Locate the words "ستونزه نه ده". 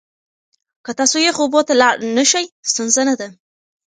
2.69-3.27